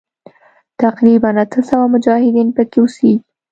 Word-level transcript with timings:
تقریباً 0.81 1.29
اته 1.43 1.59
سوه 1.69 1.85
مجاهدین 1.93 2.47
پکې 2.55 2.77
اوسیږي. 2.81 3.13